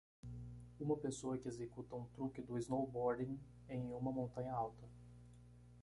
[0.79, 4.89] Uma pessoa que executa um truque do snowboarding em uma montanha alta.